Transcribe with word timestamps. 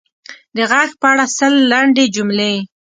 د 0.55 0.57
ږغ 0.69 0.89
په 1.01 1.07
اړه 1.11 1.25
سل 1.37 1.53
لنډې 1.71 2.05
جملې: 2.15 2.53